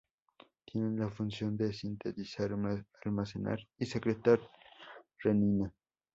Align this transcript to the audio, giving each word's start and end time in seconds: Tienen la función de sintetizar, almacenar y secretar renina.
Tienen 0.65 0.97
la 0.97 1.11
función 1.11 1.55
de 1.55 1.71
sintetizar, 1.73 2.49
almacenar 3.05 3.59
y 3.77 3.85
secretar 3.85 4.39
renina. 5.19 5.71